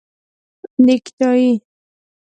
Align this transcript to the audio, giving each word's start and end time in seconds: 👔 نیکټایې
👔 0.79 0.83
نیکټایې 0.85 1.51